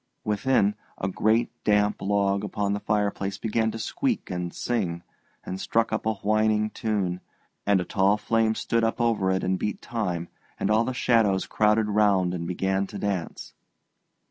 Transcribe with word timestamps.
Within, 0.23 0.73
a 0.97 1.07
great 1.07 1.51
damp 1.63 2.01
log 2.01 2.43
upon 2.43 2.73
the 2.73 2.79
fireplace 2.79 3.37
began 3.37 3.69
to 3.69 3.77
squeak 3.77 4.31
and 4.31 4.51
sing, 4.51 5.03
and 5.43 5.61
struck 5.61 5.93
up 5.93 6.07
a 6.07 6.15
whining 6.15 6.71
tune, 6.71 7.21
and 7.67 7.79
a 7.79 7.85
tall 7.85 8.17
flame 8.17 8.55
stood 8.55 8.83
up 8.83 8.99
over 8.99 9.29
it 9.29 9.43
and 9.43 9.59
beat 9.59 9.79
time, 9.79 10.27
and 10.59 10.71
all 10.71 10.85
the 10.85 10.95
shadows 10.95 11.45
crowded 11.45 11.87
round 11.87 12.33
and 12.33 12.47
began 12.47 12.87
to 12.87 12.97
dance. 12.97 13.53